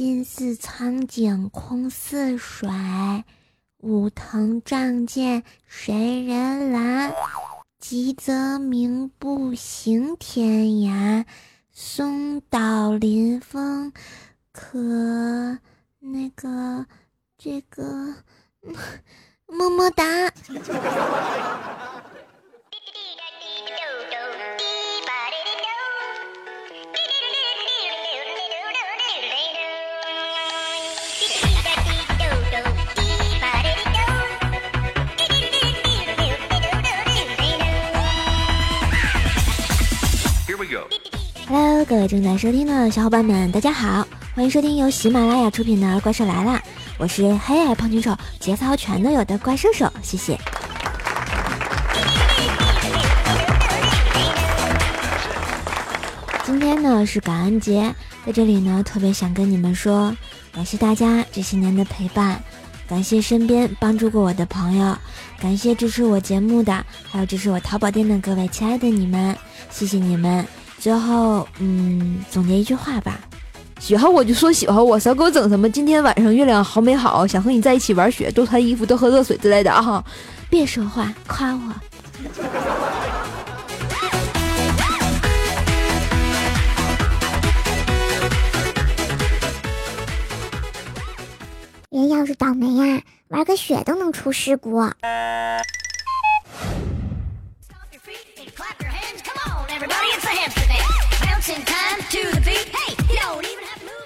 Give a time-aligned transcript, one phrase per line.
[0.00, 2.70] 金似苍井空似水，
[3.82, 7.12] 武藤仗剑谁人拦？
[7.78, 11.26] 急则鸣不行天涯，
[11.70, 13.92] 松岛临风
[14.52, 14.78] 可
[15.98, 16.86] 那个
[17.36, 18.14] 这个
[19.46, 20.32] 么么哒。
[41.52, 46.52] Hello，各位正在收听的小伙伴们，大家好，欢迎收听由喜马拉雅出品的《怪兽来了》，
[46.96, 50.38] 我是黑矮胖拳手，节操全都有的怪兽手，谢谢。
[56.44, 57.92] 今天呢是感恩节，
[58.24, 60.16] 在这里呢特别想跟你们说，
[60.52, 62.40] 感谢大家这些年的陪伴，
[62.86, 64.96] 感谢身边帮助过我的朋友，
[65.40, 69.36] 感谢支持我节目的，还有支持我淘宝店的各位亲爱的你们，
[69.68, 70.46] 谢谢你们。
[70.80, 73.20] 最后，嗯，总结一句话吧，
[73.78, 80.02] 喜欢我就说喜欢我，少给我整什么今天晚上月亮好美好，想和你在一起玩雪，多穿衣服，多喝热水之类的啊！
[80.48, 81.60] 别说话，夸我。
[91.90, 94.80] 人要是倒霉呀，玩个雪都能出事故。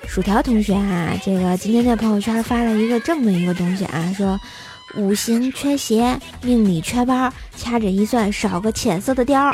[0.07, 4.39] 薯条同学啊，这个今天在朋友圈发了一个这么一个东西啊，说
[4.95, 9.53] 五行缺鞋，命里缺包，掐指一算少个浅色的貂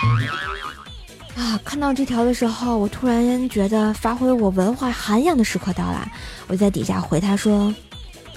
[1.34, 1.58] 啊！
[1.64, 6.06] 看到这条的时候，我突然觉得发挥我文化涵养的时刻到了，
[6.48, 7.74] 我在底下回他说：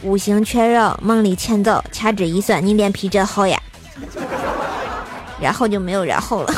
[0.04, 3.62] 五行缺肉，梦里欠揍，掐指一算，你脸皮真厚呀！
[5.42, 6.54] 然后就没有然后了。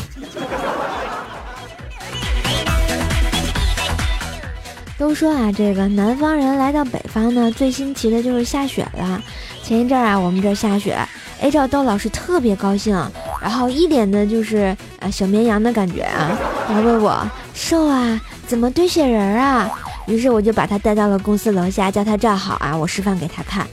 [4.98, 9.22] 都说啊，这个南方人来到北方呢，最新奇的就是下雪了。
[9.62, 10.98] 前一阵儿啊，我们这下雪
[11.42, 12.96] ，A 照豆老师特别高兴，
[13.42, 16.38] 然后一脸的就是啊小绵羊的感觉啊，
[16.70, 19.70] 然后问我瘦啊，怎么堆雪人啊？
[20.08, 23.68] 于是我就把他带到了公司楼下，叫他站好啊，我示范给他看。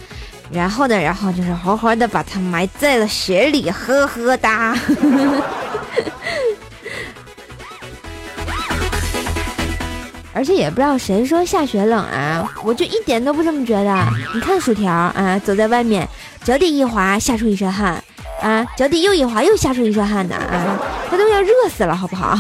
[0.51, 4.75] 然后呢，然后就是活活的把他埋在了雪里，呵呵哒。
[10.35, 14.07] 而且也不知道谁说下雪冷啊，我就一点都不这么觉得。
[14.35, 16.09] 你看薯条啊，走在外面，
[16.43, 18.03] 脚底一滑，吓出一身汗
[18.41, 20.79] 啊，脚底又一滑，又吓出一身汗呢啊，
[21.11, 22.39] 他都要热死了，好不好？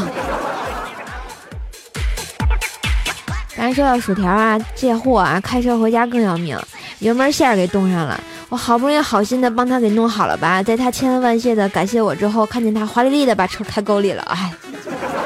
[3.54, 6.58] 刚说到薯条啊，这货啊，开车回家更要命，
[7.00, 8.18] 油门线给冻上了。
[8.48, 14.50] 我好不容易好心的帮他给弄好了吧，在他千恩万谢的感谢我之后，看见他华丽丽的把车开沟里了，哎，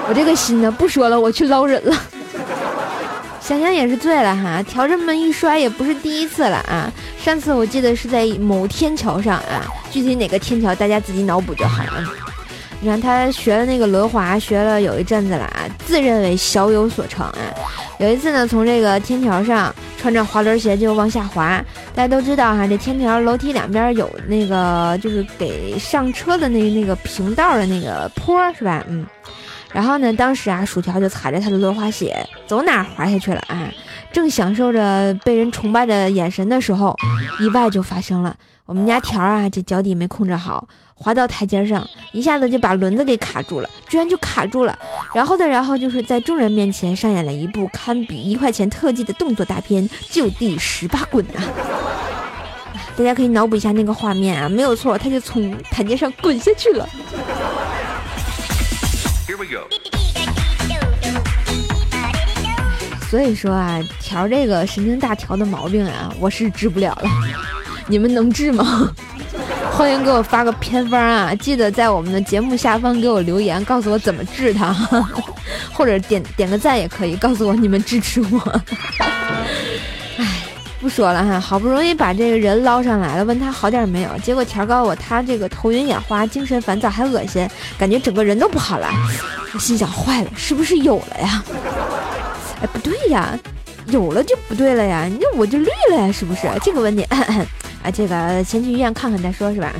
[0.08, 1.96] 我这个心呢，不说了，我去捞人了。
[3.46, 6.92] 想想也是醉了哈，条这么一摔也不是第一次了啊。
[7.16, 12.04] 上次我记得是在某天桥上啊，具体哪个天桥大家自己脑补就好了。
[12.80, 17.38] 你看他学了那个轮滑，学了有一阵子了啊，自认为小有所成啊。
[18.00, 21.64] 有一次呢，从这个天桥上穿着滑轮鞋就往下滑。
[21.94, 28.84] 大家都知道哈，这天桥楼梯两边有那个就是给上车的那那个平道的那个坡是吧？
[28.88, 29.06] 嗯。
[29.72, 32.16] 然后呢，当时啊，薯条就踩着他的轮滑鞋，
[32.46, 33.70] 走哪滑下去了啊？
[34.12, 36.96] 正享受着被人崇拜的眼神的时候，
[37.40, 38.34] 意外就发生了。
[38.64, 44.76] 我们家条啊，这脚底没控制好，滑到台阶上，一下子就把轮子给卡住了，居然就卡住了。
[45.14, 51.42] 然后的，然后就是在众人面前上演了一部堪比一块钱特技的动作大片，就地十八滚啊！
[52.96, 56.88] 大家可以脑补一下那个画面啊，没有错，他就从台阶上滚下去了。
[63.08, 67.08] 所以说啊，调这个神经大条的毛病啊，我是治不了了。
[67.86, 68.90] 你们能治吗？
[69.72, 71.34] 欢迎给我发个偏方啊！
[71.34, 74.72] 记得在我们的节目下方给我留言，告诉我怎么治它，
[75.72, 78.60] 或者点点个赞也可以，告诉我你们支持我。
[80.86, 84.18] 不说了哈，好不容易把这个人捞上来了，问他好点没有？
[84.22, 87.44] 结果条告诉我他这个头晕眼花、精神烦躁，还恶心，
[87.76, 88.88] 感觉整个人都不好了。
[89.52, 91.42] 我心想坏了，是不是有了呀？
[92.62, 93.36] 哎，不对呀，
[93.88, 96.42] 有了就不对了呀，那我就绿了呀，是不是？
[96.62, 97.02] 这个问题，
[97.82, 99.72] 啊，这个先去医院看看再说，是吧？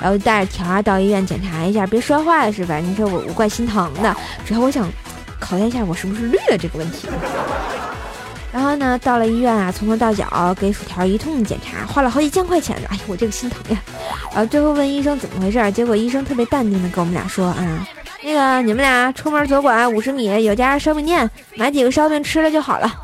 [0.00, 2.78] 然后带着条儿到医院检查一下，别摔坏了，是吧？
[2.78, 4.90] 你说我我怪心疼的，主要我想
[5.38, 7.06] 考验一下我是不是绿了这个问题。
[8.54, 12.86] 然后呢，到了医院啊，从头到脚给薯条一通检查，花了好几千块钱呢。
[12.88, 13.82] 哎呀，我这个心疼呀！
[14.30, 17.84] 然后最后问医生怎么回事，结果医生特别淡定的跟我们俩说啊，
[18.22, 22.94] 那个你们俩出门左拐五十米有家烧饼店，买几个烧饼吃了就好了。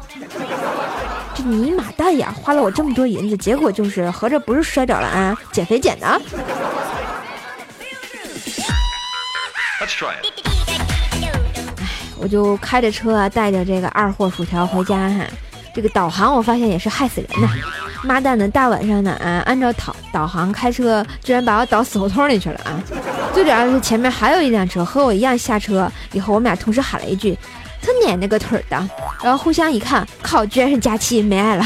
[1.34, 6.20] 这尼玛蛋呀，花了我这么多银子，结果就是合着不是摔着了啊，减肥减的。
[12.20, 15.24] 我就开着车啊，带着这个二货薯条回家哈。
[15.72, 17.48] 这个导航我发现也是害死人呐！
[18.02, 22.82] 妈蛋的，大晚上的啊，按照导导航开车，居然把我导死胡同里去了啊！
[23.32, 27.38] 最主要是前面还有一辆车和我一样下车以后，我们俩同时喊了一句
[27.80, 28.76] ：“他奶奶个腿的！”
[29.22, 31.64] 然后互相一看，靠，居然是佳期没爱了。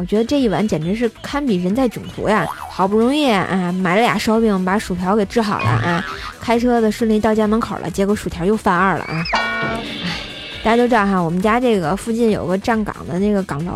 [0.00, 2.48] 我觉得这一晚简直是堪比人在囧途呀！
[2.70, 6.02] 好不容易啊，买了俩烧饼，把薯条给治好了啊，
[6.40, 9.22] 开车的顺利到家门口了，结果薯条又犯二了啊！
[9.32, 9.82] 唉，
[10.64, 13.74] 大家都知道哈，我们家这个附近有个站岗的那个岗楼，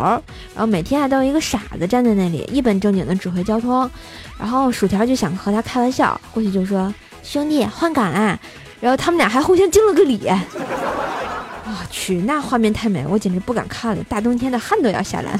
[0.54, 3.88] 然后每天还都有一个傻子站在那里，一本正经的指挥交通，
[4.38, 6.92] 然后薯条就想和他开玩笑，过去就说
[7.22, 8.38] ：“兄弟，换岗啊！”
[8.80, 10.22] 然后他们俩还互相敬了个礼。
[10.26, 15.38] 我 去，那画面太美，我简直不敢看了，大冬天的汗都要下来。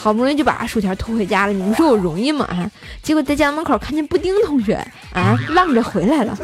[0.00, 2.44] 好不容易就把薯条偷回家了，你们说我容易吗？
[2.44, 2.70] 啊！
[3.02, 4.74] 结果在家门口看见布丁同学
[5.12, 6.38] 啊，浪着回来了。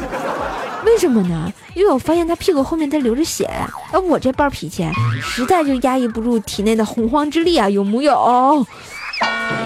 [0.85, 1.51] 为什么呢？
[1.73, 3.49] 因为我发现他屁股后面在流着血，
[3.93, 4.85] 而我这暴脾气
[5.21, 8.67] 实在就压抑不住体内的洪荒之力啊，有木有？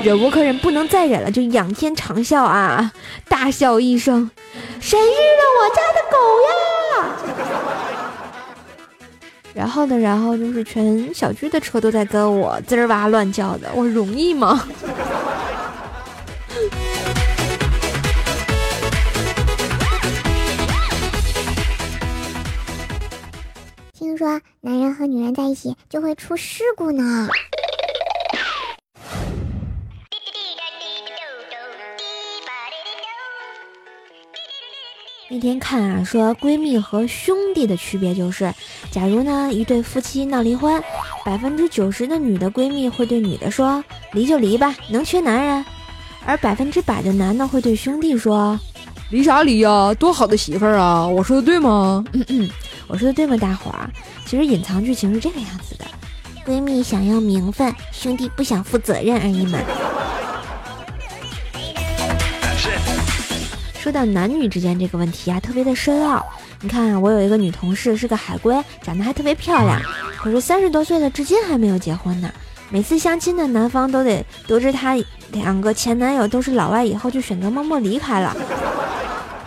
[0.03, 2.91] 忍无可忍，不能再忍了，就仰天长啸啊，
[3.27, 4.29] 大笑一声
[4.79, 6.53] ：“谁日了我家的狗呀？”
[9.59, 9.99] 然后呢？
[9.99, 14.65] 然后就是全小区的车都在跟我滋哇乱叫的，我容易吗？
[23.93, 27.27] 听说男人和女人在一起就会出事故呢。
[35.31, 38.51] 那天看啊，说闺蜜和兄弟的区别就是，
[38.89, 40.81] 假如呢一对夫妻闹离婚，
[41.23, 45.63] 百分之九十的女的闺蜜会对女的说离就离吧，能缺男人；
[46.25, 48.59] 而百分之百的男的会对兄弟说
[49.11, 51.07] 离啥离呀，多好的媳妇儿啊！
[51.07, 52.03] 我说的对吗？
[52.13, 52.49] 嗯嗯，
[52.87, 53.37] 我说的对吗？
[53.37, 53.87] 大伙儿，
[54.25, 55.85] 其实隐藏剧情是这个样子的：
[56.43, 59.59] 闺蜜想要名分，兄弟不想负责任而已嘛。
[63.89, 66.23] 说到男女之间这个问题啊，特别的深奥。
[66.61, 69.81] 你看，我有一个女同事是个海归，长得还特别漂亮，
[70.15, 72.31] 可是三十多岁了，至今还没有结婚呢。
[72.69, 74.95] 每次相亲的男方都得得知她
[75.31, 78.37] 两个前男友都是老外以后，就选择默默离开了。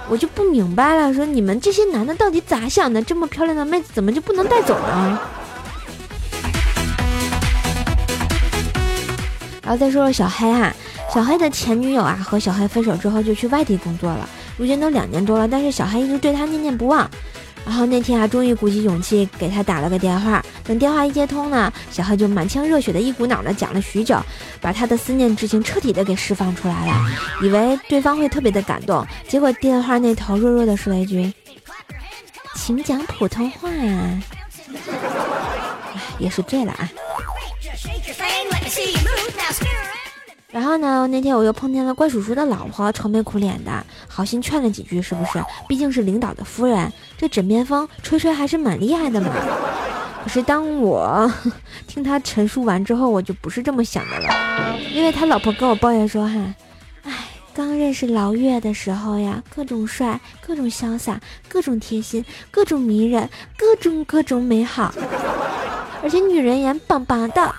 [0.09, 3.01] 我就不明白了，说你们这些男的到底咋想的？
[3.01, 5.21] 这么漂亮的妹子怎么就不能带走呢？
[9.63, 10.75] 然后再说说小黑哈。
[11.13, 14.27] 小黑的前女友啊，和小黑分手之后就去外地工作了，
[14.57, 17.09] 如今都两年多了，但是小黑一直对他念念不忘。
[17.65, 24.19] 然后那天啊，终于鼓起勇气给他打了个电话，等电话一接通呢，小黑就满腔热血的一股脑的讲了许久，
[24.61, 26.95] 把他的思念之情彻底的给释放出来了，
[27.43, 31.33] 以为对方会特别的感动，结果电话那头弱弱的说了一句
[32.57, 34.21] ：“请讲普通话呀。”
[36.19, 36.89] 也是醉了啊。
[40.53, 41.07] 然后呢？
[41.07, 43.73] 那天我又碰见了怪叔叔的老婆，愁眉苦脸的，
[44.07, 45.43] 好心劝了几句，是不是？
[45.67, 49.29] 毕竟是领导的夫人，这枕边风吹吹还是蛮厉害的嘛。
[50.23, 51.33] 可是当我
[51.89, 56.55] 听他陈述完之后，我就不是这么想的了，因为他老婆跟我抱怨说：“哈，
[57.05, 57.13] 哎，
[57.55, 61.19] 刚认识老岳的时候呀，各种帅，各种潇洒，
[61.49, 64.93] 各种贴心，各种迷人，各种各种美好，
[66.03, 67.51] 而且女人缘棒棒的。”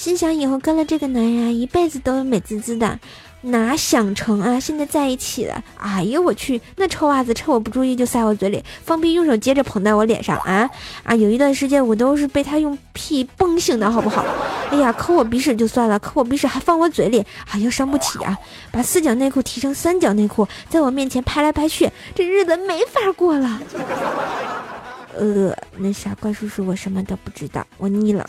[0.00, 2.98] 心想以后跟了这个男人啊，一辈子都美滋滋的，
[3.42, 5.62] 哪想成啊，现在在一起了。
[5.76, 10.70] 哎呦我去，那臭袜子趁我不注意就塞我嘴里，放屁用手接着捧在我脸上啊
[11.02, 11.14] 啊！
[11.14, 14.24] 有一段时间我都是被他用屁崩醒的好不好？
[14.70, 18.34] 哎呀，抠我鼻屎就算了，抠我鼻屎还放我嘴里，哎呀伤不起啊！
[18.72, 23.60] 把四角内裤提成三角内裤，在我面前拍来拍去，这日子没法过了。
[25.18, 28.26] 呃，那啥，怪叔叔，我什么都不知道，我腻了。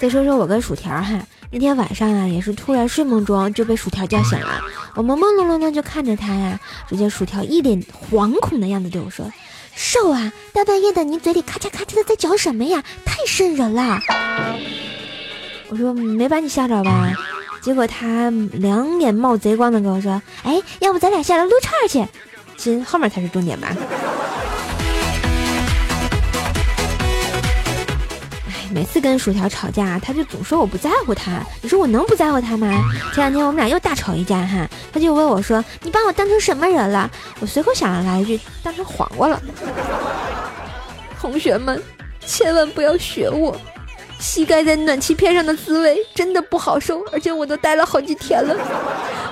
[0.00, 4.62] 再说说我跟薯条哈，那天晚上啊，也是突然睡梦中就被薯条叫醒了。
[4.94, 9.30] 我朦朦胧胧的就看着他呀，只见薯条一脸惶恐的样子对我说
[9.76, 12.82] ：“瘦啊，大半夜的你嘴里咔嚓咔嚓的在嚼什么呀？
[13.04, 14.00] 太瘆人了。”
[15.68, 17.12] 我说：“没把你吓着吧？”
[17.60, 22.10] 结果他两眼冒贼光的跟我说：“哎，要不咱俩下来撸串去？”
[22.56, 23.76] 亲，后面才是重点吧。
[28.72, 31.42] 每次跟薯条吵架，他就总说我不在乎他。
[31.60, 32.68] 你说我能不在乎他吗？
[33.12, 37.10] 前两天我们俩又大吵一架哈，他就问我说：“你把我当成什么人了？”
[37.40, 39.40] 我随口想了来一句：“当成黄瓜了。
[41.20, 41.82] ”同学们，
[42.24, 43.56] 千万不要学我，
[44.18, 48.56] 膝盖在暖气片上的滋味真的不好受，而且我都待了好几天了。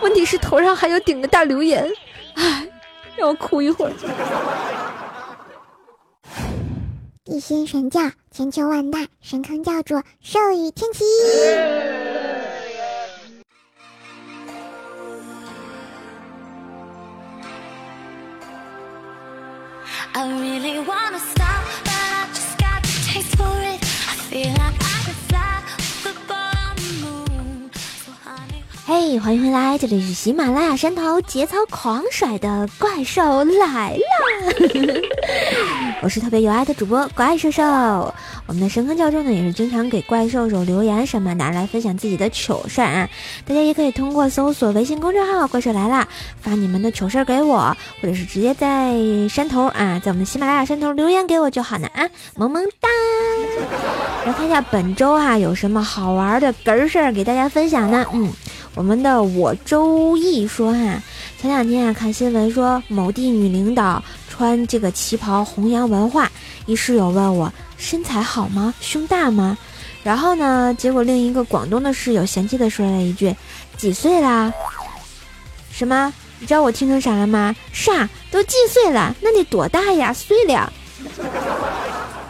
[0.02, 1.88] 问题是头上还要顶个大流言，
[2.34, 2.66] 唉，
[3.16, 3.92] 让我哭一会儿。
[7.30, 11.04] 一心神教，千秋万代，神坑教主寿与天齐。
[29.16, 34.02] 欢迎回来，这里是喜马拉雅山头节操狂甩的怪兽来了。
[36.02, 37.62] 我是特别有爱的主播怪兽兽。
[38.46, 43.08] 我们的神坑教授呢，也是经常给怪兽兽留言什么的，来分享自己的糗事儿啊。
[43.46, 46.06] 大家也可以通过搜索微信公众号“怪兽来了”，
[46.42, 48.94] 发你们的糗事儿给我，或者是直接在
[49.30, 52.88] 山头啊，在我们喜马拉雅山头留言给我就好了啊，萌萌哒。
[54.26, 58.04] 来看一下本周哈有什么好玩的哏儿事儿给大家分享呢？
[58.12, 58.30] 嗯。
[58.74, 61.02] 我们的我周易说哈，
[61.40, 66.30] 前两天啊看新闻说某地女领导穿这个旗袍弘扬文化，
[66.66, 68.72] 一室友问我身材好吗？
[68.80, 69.58] 胸大吗？
[70.04, 73.34] 然后呢，结果另一个广东的室友嫌弃的说了一句：
[73.76, 74.52] 几岁啦？
[75.72, 76.12] 什么？
[76.38, 77.54] 你知道我听成啥了吗？
[77.72, 78.08] 啥？
[78.30, 79.14] 都几岁了？
[79.20, 80.12] 那得多大呀？
[80.12, 80.72] 岁了？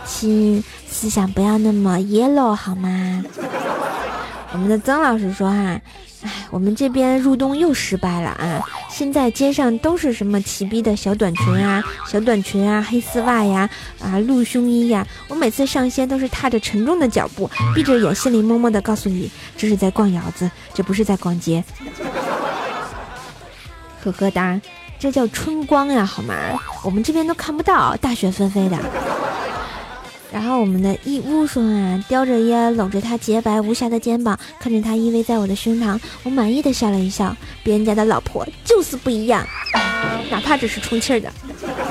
[0.07, 3.23] 亲，思想不要那么 yellow 好吗？
[4.53, 5.79] 我们的曾老师说哈。
[6.23, 8.61] 哎，我们这边入冬又失败了啊！
[8.91, 13.71] 现在街上都是什么齐逼的小短裙啊、小短裙啊、黑丝袜呀、
[14.01, 15.07] 啊露胸衣呀。
[15.29, 21.63] 我每次上线都是踏着沉重的脚步，闭着眼，心里默默的告诉你，这是在逛窑子，这不是在逛街。
[24.03, 24.61] 呵呵哒，
[24.99, 26.35] 这叫春光呀，好吗？
[26.83, 28.77] 我们这边都看不到，大雪纷飞的。
[30.31, 37.35] 然后我们的义乌说啊，叼着烟，搂着他洁白无瑕的肩膀，看着他依偎在我的胸膛，我满意的笑了一笑。
[37.63, 39.47] 别人家的老婆就是不一样，
[40.31, 41.33] 哪怕只是充气的。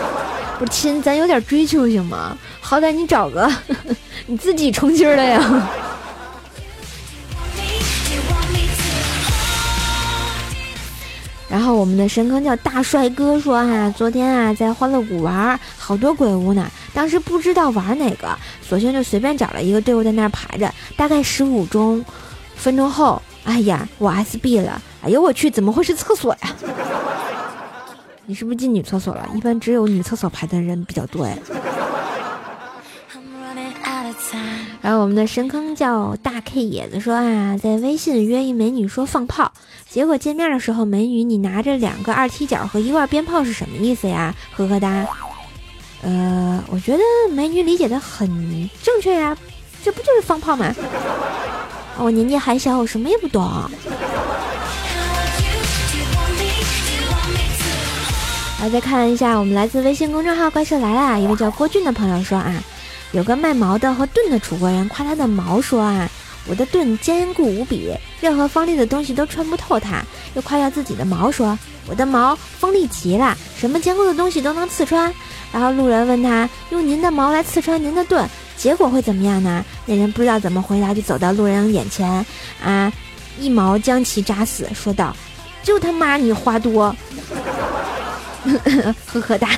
[0.60, 2.38] 不亲，咱有点追求行吗？
[2.62, 3.52] 好歹你找个
[4.28, 5.70] 你自己充气的呀。
[11.58, 16.70] 然后我们的神坑叫大帅哥说哈，昨天啊在欢乐谷玩，好多鬼屋呢。
[16.94, 18.30] 当时不知道玩哪个，
[18.62, 20.72] 索性就随便找了一个队伍在那儿排着。
[20.96, 22.06] 大概十五钟
[22.56, 24.80] 分钟后，哎呀，我 SB 了！
[25.02, 26.56] 哎呦我去，怎么会是厕所呀？
[28.28, 29.28] 你是不是进女厕所了？
[29.34, 31.36] 一般只有女厕所排的人比较多哎。
[34.88, 39.52] 然后我们的神坑叫大 K 野子说啊，在微信约一美女说放炮，
[39.90, 44.34] 结果见面的时候，美女你拿着两个二踢脚和一罐鞭炮是什么意思呀？
[44.56, 45.06] 呵呵哒。
[46.04, 47.04] 呃，我觉得
[47.34, 49.36] 美女理解的很正确呀，
[49.84, 50.74] 这不就是放炮吗？
[51.98, 53.44] 我年纪还小，我什么也不懂。
[58.62, 62.56] 来，再看一下我们来自微信公众号“怪兽来了”一位叫郭俊的朋友说啊。
[63.12, 66.10] 有个卖毛的和盾的楚国人夸他的毛说啊，
[66.48, 70.04] 我的盾坚固无比，任何锋利的东西都穿不透它。
[70.36, 75.12] 又夸耀自己的毛说，我的毛锋利极了，什么坚固的东西都能刺穿。
[75.52, 79.64] 然后路人问他，用您的毛来刺穿您的盾，结果会怎么样呢？
[79.86, 82.26] 那人不知道怎么回答，就走到路人眼前，
[82.64, 82.92] 啊，
[83.40, 85.16] 一毛将其扎死，说道
[85.64, 86.94] ：“就他妈你话多。”
[89.08, 89.50] 呵呵哒。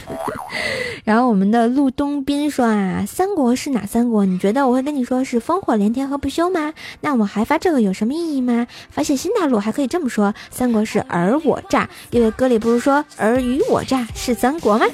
[1.03, 4.25] 然后我们的陆东斌说啊，三国是哪三国？
[4.25, 6.73] 你觉得我会跟你说是烽火连天和不休吗？
[7.01, 8.67] 那我还发这个有什么意义吗？
[8.91, 14.85] 发现新大陆还可以这么说，三国是尔我诈，因为歌里不是说尔虞我诈是三国吗？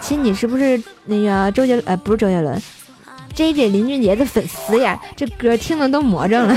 [0.00, 2.60] 亲，你是不是那个周杰呃不是周杰伦
[3.34, 5.00] ，J J 林俊杰的粉丝呀？
[5.14, 6.56] 这歌听的都魔怔了。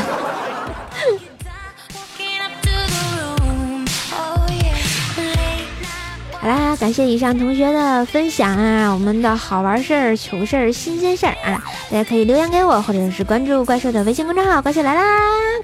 [6.80, 8.94] 感谢以上同学的分享啊！
[8.94, 15.02] 我们的好玩事儿、糗事儿、新鲜事儿啊，大家可以留言给我，或者是关注怪兽的微信公众号“怪兽来啦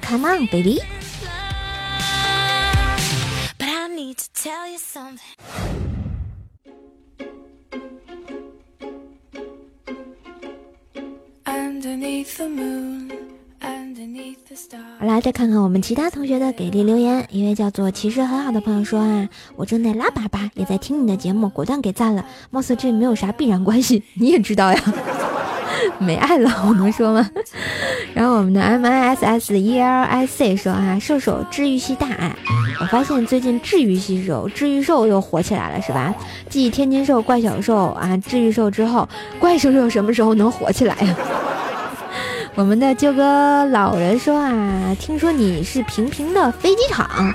[0.01, 0.81] ”，Come on baby！
[14.99, 17.25] 好啦，再看看我们其他同学的给力留言。
[17.29, 22.25] 一位叫做其实很好的朋友说啊，我正在拉粑粑，也在听你的节目，果断给赞了。
[22.49, 24.79] 貌似这没有啥必然关系， 你也知道呀。
[25.99, 27.29] 没爱了，我能说吗？
[28.13, 32.35] 然后我们的 M I S S E L I C 说啊，射手治愈系大爱。
[32.79, 36.13] 我发现最近治愈系兽、治愈兽又火起来了，是吧？
[36.49, 39.07] 继天津兽、怪小兽啊、治愈兽之后，
[39.39, 41.15] 怪兽兽什么时候能火起来呀？
[42.55, 47.33] 我们的舅哥老人说啊，听说你是平平的飞机场，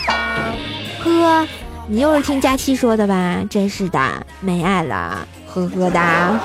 [1.03, 1.47] 呵，
[1.89, 3.43] 你又是听佳期说的吧？
[3.51, 6.39] 真是的，没爱了，呵呵哒。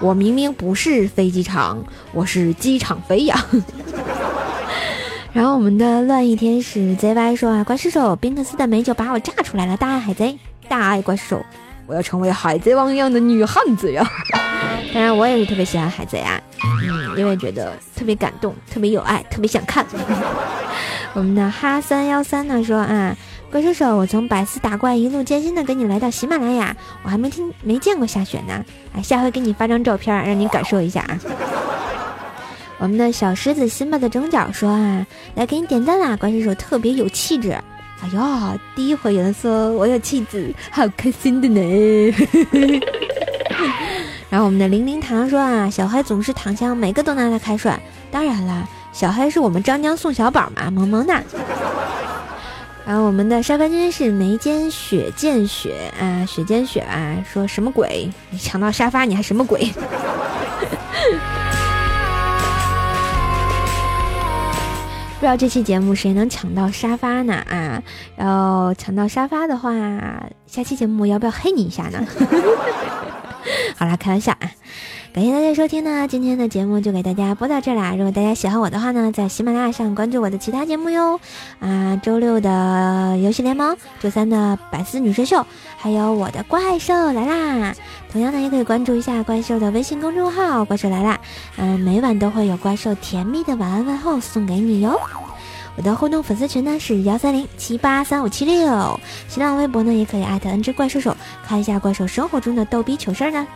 [0.00, 3.44] 我明明不是飞机场，我是机场飞呀。
[5.32, 11.44] 然后我们的乱翼天使 ZY 说啊，怪兽手宾克斯的美酒把我炸出来了，大爱海贼，大爱怪兽，
[11.86, 14.06] 我要成为海贼王一样的女汉子呀！
[14.92, 19.84] 当然，我也是特别喜欢海贼啊，嗯，因为觉得特别感动，特别有爱，特别想看。
[21.14, 23.16] 我们的哈三幺三呢说啊。
[23.50, 28.64] 怪兽手，我从百思打怪一路艰辛的跟你来到喜马拉雅，我还没听没见过下雪呢。
[28.92, 31.20] 哎，下回给你发张照片，让你感受一下啊。
[32.78, 36.16] 我们的小狮子辛巴的整角说啊，来给你点赞啦！
[36.16, 37.56] 怪兽手特别有气质。
[38.04, 42.14] 哎呀，第一回有人说我有气质，好开心的呢。
[44.28, 47.80] 然后我们的零零糖说啊，小黑总是躺枪，每个都拿来开涮。
[48.10, 51.22] 当然了，小黑是我们张江宋小宝嘛，萌萌哒。
[52.84, 58.10] 然后我们的沙发君是眉间雪见雪啊，雪见雪啊，说什么鬼？
[58.28, 59.72] 你抢到沙发，你还什么鬼？
[65.14, 67.34] 不知道这期节目谁能抢到沙发呢？
[67.48, 67.82] 啊，
[68.14, 69.72] 然后抢到沙发的话，
[70.46, 72.06] 下期节目要不要黑你一下呢？
[73.76, 74.50] 好啦，开玩笑啊。
[75.14, 77.92] 感谢大家收听呢，今天的节目就给大家播到这啦。
[77.92, 81.20] 如果大家喜欢我的话呢，在喜马拉雅上关注我的其他节目哟。
[81.60, 87.72] 啊，周六的游戏联盟，周三的百思女神秀，还有我的怪兽来啦。
[88.10, 91.20] 同样呢，也可以关注一下怪兽的微信公众号“怪兽来啦”。
[91.58, 95.00] 嗯，每晚都会有怪兽甜蜜的晚安问候送给你哟。
[95.76, 98.98] 我的互动粉丝群呢是幺三零七八三五七六，
[99.28, 103.46] 新浪微博呢也可以艾特 N G 怪兽手，看一下怪兽生活中的逗逼糗事儿呢。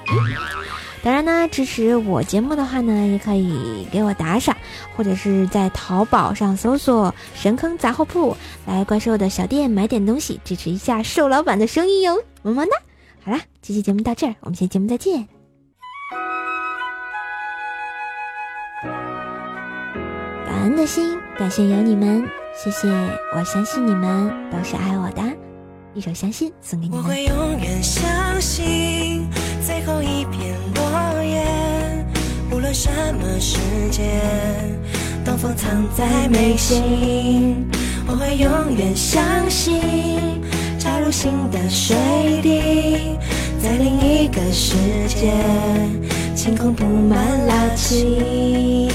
[1.02, 4.56] 当然呢，支持我节目的话呢，也可以给我打赏，
[4.96, 12.72] 或者是在淘宝上搜索“神坑杂货铺”来怪兽的小店买点东西，支持一下瘦老板的生意哟，么么哒！
[13.24, 15.26] 好啦，这期节目到这儿，我们下期节目再见。
[20.46, 22.88] 感恩的心，感谢有你们，谢谢，
[23.34, 25.22] 我相信你们都是爱我的，
[25.94, 26.96] 一首《相信》送给你。
[26.96, 29.28] 我会永远相信。
[29.66, 30.56] 最后一片，
[32.80, 33.58] 什么时
[33.90, 34.04] 间，
[35.24, 37.68] 东风藏在眉心。
[38.06, 39.80] 我会永远相信，
[40.78, 41.96] 插入新的水
[42.40, 43.18] 滴，
[43.60, 44.76] 在另一个世
[45.08, 45.34] 界，
[46.36, 48.88] 晴空布满垃圾，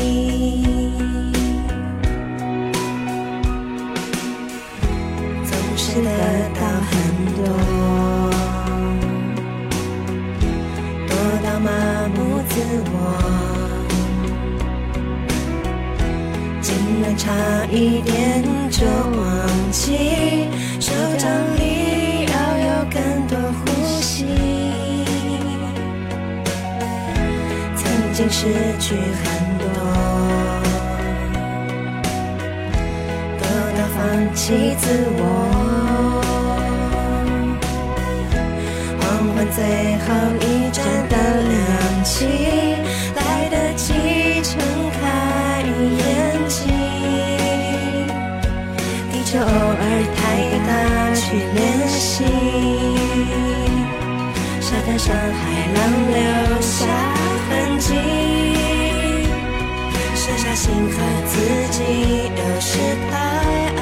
[5.43, 6.09] 总是得
[6.55, 6.93] 到很
[7.35, 7.43] 多。
[11.09, 11.11] 多
[11.43, 11.69] 到麻
[12.15, 12.53] 木自
[12.93, 12.95] 我，
[17.15, 17.31] 差
[17.71, 20.47] 一点就忘记，
[20.79, 24.25] 手掌里要有更多呼吸。
[27.75, 28.47] 曾经失
[28.79, 29.23] 去很
[29.59, 29.65] 多，
[33.39, 33.41] 得
[33.77, 33.99] 到放
[34.33, 34.83] 弃自
[35.17, 35.21] 我。
[38.99, 39.01] 黄
[39.35, 39.59] 昏最
[39.99, 40.07] 后
[40.41, 40.77] 一盏
[41.09, 41.13] 灯
[41.49, 41.53] 亮
[42.03, 42.11] 起，
[55.03, 55.43] 沙滩上海
[55.75, 55.77] 浪
[56.13, 56.15] 留
[56.61, 56.85] 下
[57.49, 57.87] 痕迹，
[60.15, 60.95] 剩下心和
[61.27, 61.33] 自
[61.71, 61.77] 己，
[62.37, 62.71] 有时
[63.11, 63.13] 太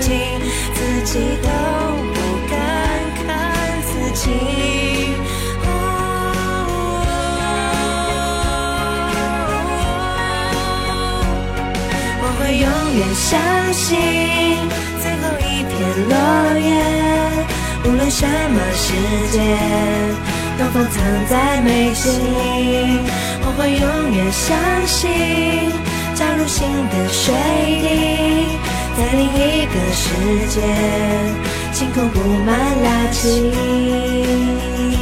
[0.00, 0.10] 静，
[0.74, 1.12] 自己
[1.42, 1.48] 都
[2.12, 2.16] 不
[2.50, 2.58] 敢
[3.24, 3.24] 看
[3.82, 4.24] 自己。
[12.18, 12.66] 我会永
[12.98, 13.30] 远相
[13.72, 13.86] 信
[15.00, 15.72] 最后一片
[16.08, 16.12] 落
[16.58, 16.68] 叶，
[17.86, 18.92] 无论什么世
[19.30, 19.38] 界，
[20.58, 22.10] 东风藏在眉心。
[23.42, 25.08] 我会永远相信，
[26.12, 27.32] 加入新的水
[27.80, 27.86] 滴，
[28.96, 30.04] 在另一个世
[30.48, 30.60] 界。
[31.72, 34.95] 晴空布满垃圾。